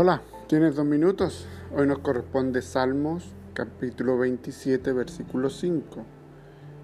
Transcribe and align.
Hola, 0.00 0.22
¿tienes 0.46 0.76
dos 0.76 0.86
minutos? 0.86 1.44
Hoy 1.74 1.88
nos 1.88 1.98
corresponde 1.98 2.62
Salmos 2.62 3.34
capítulo 3.52 4.16
27 4.16 4.92
versículo 4.92 5.50
5. 5.50 6.04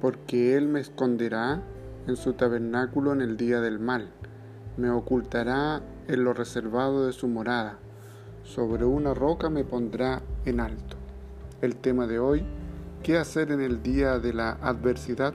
Porque 0.00 0.56
Él 0.56 0.66
me 0.66 0.80
esconderá 0.80 1.62
en 2.08 2.16
su 2.16 2.32
tabernáculo 2.32 3.12
en 3.12 3.20
el 3.20 3.36
día 3.36 3.60
del 3.60 3.78
mal, 3.78 4.10
me 4.76 4.90
ocultará 4.90 5.82
en 6.08 6.24
lo 6.24 6.32
reservado 6.32 7.06
de 7.06 7.12
su 7.12 7.28
morada, 7.28 7.78
sobre 8.42 8.84
una 8.84 9.14
roca 9.14 9.50
me 9.50 9.62
pondrá 9.62 10.20
en 10.44 10.58
alto. 10.58 10.96
El 11.62 11.76
tema 11.76 12.08
de 12.08 12.18
hoy, 12.18 12.44
¿qué 13.04 13.18
hacer 13.18 13.52
en 13.52 13.60
el 13.60 13.84
día 13.84 14.18
de 14.18 14.32
la 14.32 14.58
adversidad? 14.60 15.32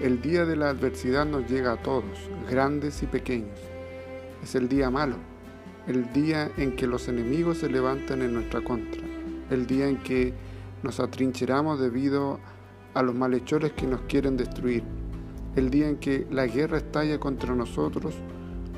El 0.00 0.22
día 0.22 0.46
de 0.46 0.56
la 0.56 0.70
adversidad 0.70 1.26
nos 1.26 1.46
llega 1.46 1.72
a 1.72 1.82
todos, 1.82 2.30
grandes 2.48 3.02
y 3.02 3.06
pequeños. 3.06 3.60
Es 4.42 4.54
el 4.54 4.70
día 4.70 4.88
malo 4.88 5.16
el 5.88 6.12
día 6.12 6.50
en 6.58 6.76
que 6.76 6.86
los 6.86 7.08
enemigos 7.08 7.58
se 7.58 7.70
levantan 7.70 8.20
en 8.20 8.34
nuestra 8.34 8.60
contra, 8.60 9.00
el 9.50 9.66
día 9.66 9.88
en 9.88 9.96
que 9.96 10.34
nos 10.82 11.00
atrincheramos 11.00 11.80
debido 11.80 12.38
a 12.92 13.02
los 13.02 13.14
malhechores 13.14 13.72
que 13.72 13.86
nos 13.86 14.02
quieren 14.02 14.36
destruir, 14.36 14.82
el 15.56 15.70
día 15.70 15.88
en 15.88 15.96
que 15.96 16.26
la 16.30 16.46
guerra 16.46 16.76
estalla 16.76 17.18
contra 17.18 17.54
nosotros, 17.54 18.14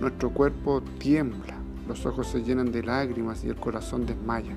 nuestro 0.00 0.30
cuerpo 0.30 0.82
tiembla, 0.98 1.56
los 1.88 2.06
ojos 2.06 2.28
se 2.28 2.44
llenan 2.44 2.70
de 2.70 2.84
lágrimas 2.84 3.42
y 3.42 3.48
el 3.48 3.56
corazón 3.56 4.06
desmaya. 4.06 4.54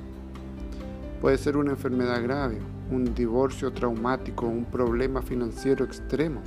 Puede 1.21 1.39
ser 1.39 1.57
una 1.57 1.71
enfermedad 1.71 2.21
grave, 2.21 2.59
un 2.91 3.15
divorcio 3.15 3.73
traumático, 3.73 4.45
un 4.45 4.65
problema 4.65 5.23
financiero 5.23 5.83
extremo, 5.83 6.41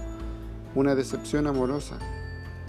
una 0.77 0.95
decepción 0.95 1.48
amorosa, 1.48 1.98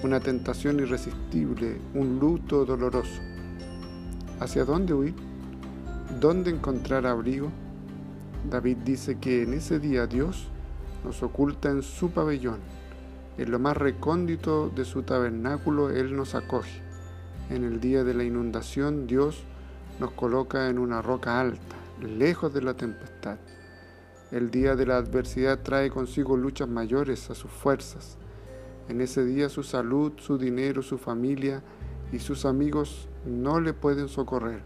una 0.03 0.19
tentación 0.19 0.79
irresistible, 0.79 1.77
un 1.95 2.19
luto 2.19 2.65
doloroso. 2.65 3.19
¿Hacia 4.39 4.63
dónde 4.63 4.93
huir? 4.93 5.15
¿Dónde 6.19 6.51
encontrar 6.51 7.07
abrigo? 7.07 7.49
David 8.49 8.77
dice 8.85 9.17
que 9.17 9.41
en 9.41 9.53
ese 9.53 9.79
día 9.79 10.05
Dios 10.05 10.49
nos 11.03 11.23
oculta 11.23 11.69
en 11.69 11.81
su 11.81 12.11
pabellón. 12.11 12.59
En 13.39 13.49
lo 13.49 13.57
más 13.57 13.75
recóndito 13.75 14.69
de 14.69 14.85
su 14.85 15.01
tabernáculo 15.01 15.89
Él 15.89 16.15
nos 16.15 16.35
acoge. 16.35 16.81
En 17.49 17.63
el 17.63 17.79
día 17.79 18.03
de 18.03 18.13
la 18.13 18.23
inundación 18.23 19.07
Dios 19.07 19.43
nos 19.99 20.11
coloca 20.11 20.69
en 20.69 20.77
una 20.77 21.01
roca 21.01 21.39
alta, 21.39 21.75
lejos 22.01 22.53
de 22.53 22.61
la 22.61 22.75
tempestad. 22.75 23.37
El 24.31 24.51
día 24.51 24.75
de 24.75 24.85
la 24.85 24.97
adversidad 24.97 25.59
trae 25.63 25.89
consigo 25.89 26.37
luchas 26.37 26.67
mayores 26.67 27.29
a 27.31 27.35
sus 27.35 27.49
fuerzas. 27.49 28.17
En 28.89 29.01
ese 29.01 29.25
día 29.25 29.49
su 29.49 29.63
salud, 29.63 30.13
su 30.17 30.37
dinero, 30.37 30.81
su 30.81 30.97
familia 30.97 31.61
y 32.11 32.19
sus 32.19 32.45
amigos 32.45 33.09
no 33.25 33.59
le 33.59 33.73
pueden 33.73 34.07
socorrer. 34.07 34.61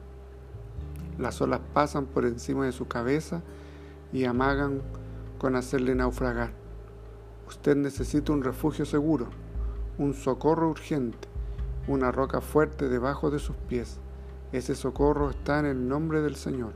Las 1.18 1.42
olas 1.42 1.62
pasan 1.74 2.06
por 2.06 2.26
encima 2.26 2.66
de 2.66 2.72
su 2.72 2.88
cabeza 2.88 3.42
y 4.14 4.26
amagan 4.26 4.82
con 5.38 5.56
hacerle 5.56 5.96
naufragar. 5.96 6.52
Usted 7.48 7.76
necesita 7.76 8.32
un 8.32 8.44
refugio 8.44 8.86
seguro, 8.86 9.28
un 9.98 10.14
socorro 10.14 10.70
urgente, 10.70 11.28
una 11.88 12.12
roca 12.12 12.42
fuerte 12.42 12.90
debajo 12.90 13.32
de 13.32 13.40
sus 13.40 13.56
pies. 13.56 14.00
Ese 14.52 14.76
socorro 14.76 15.30
está 15.32 15.60
en 15.60 15.66
el 15.66 15.88
nombre 15.88 16.22
del 16.22 16.36
Señor. 16.36 16.74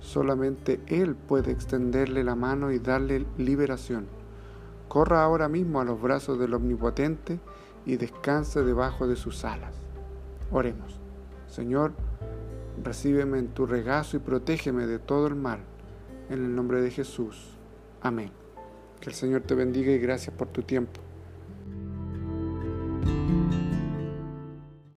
Solamente 0.00 0.80
Él 0.86 1.14
puede 1.14 1.52
extenderle 1.52 2.24
la 2.24 2.34
mano 2.34 2.72
y 2.72 2.78
darle 2.78 3.26
liberación. 3.36 4.06
Corra 4.90 5.22
ahora 5.22 5.48
mismo 5.48 5.80
a 5.80 5.84
los 5.84 6.02
brazos 6.02 6.36
del 6.40 6.52
Omnipotente 6.52 7.38
y 7.86 7.96
descanse 7.96 8.64
debajo 8.64 9.06
de 9.06 9.14
sus 9.14 9.44
alas. 9.44 9.72
Oremos. 10.50 10.98
Señor, 11.46 11.92
recíbeme 12.82 13.38
en 13.38 13.54
tu 13.54 13.66
regazo 13.66 14.16
y 14.16 14.20
protégeme 14.20 14.88
de 14.88 14.98
todo 14.98 15.28
el 15.28 15.36
mal. 15.36 15.60
En 16.28 16.44
el 16.44 16.56
nombre 16.56 16.82
de 16.82 16.90
Jesús. 16.90 17.56
Amén. 18.02 18.32
Que 19.00 19.10
el 19.10 19.14
Señor 19.14 19.42
te 19.42 19.54
bendiga 19.54 19.92
y 19.92 19.98
gracias 20.00 20.34
por 20.34 20.48
tu 20.48 20.62
tiempo. 20.62 21.00